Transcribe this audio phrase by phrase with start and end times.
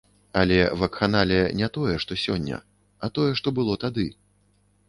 [0.39, 2.57] Але вакханалія не тое, што сёння,
[3.05, 4.09] а тое, што было тады.